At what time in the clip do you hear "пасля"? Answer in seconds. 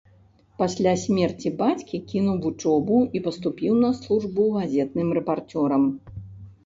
0.61-0.93